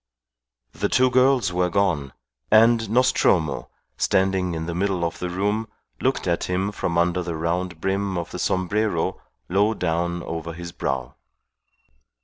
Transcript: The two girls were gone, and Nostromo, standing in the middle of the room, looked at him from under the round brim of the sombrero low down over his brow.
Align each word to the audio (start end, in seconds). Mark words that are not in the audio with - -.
The 0.73 0.89
two 0.89 1.11
girls 1.11 1.53
were 1.53 1.69
gone, 1.69 2.13
and 2.49 2.89
Nostromo, 2.89 3.69
standing 3.97 4.55
in 4.55 4.65
the 4.65 4.73
middle 4.73 5.05
of 5.05 5.19
the 5.19 5.29
room, 5.29 5.67
looked 6.01 6.27
at 6.27 6.45
him 6.45 6.71
from 6.71 6.97
under 6.97 7.21
the 7.21 7.35
round 7.35 7.79
brim 7.79 8.17
of 8.17 8.31
the 8.31 8.39
sombrero 8.39 9.21
low 9.47 9.75
down 9.75 10.23
over 10.23 10.53
his 10.53 10.71
brow. 10.71 11.13